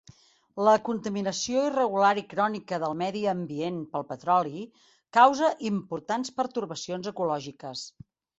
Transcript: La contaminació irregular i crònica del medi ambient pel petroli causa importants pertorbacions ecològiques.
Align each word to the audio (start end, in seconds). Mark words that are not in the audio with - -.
La 0.67 0.71
contaminació 0.85 1.65
irregular 1.67 2.13
i 2.21 2.23
crònica 2.31 2.79
del 2.83 2.95
medi 3.01 3.21
ambient 3.33 3.77
pel 3.93 4.07
petroli 4.15 4.65
causa 5.19 5.51
importants 5.71 6.35
pertorbacions 6.41 7.13
ecològiques. 7.15 7.87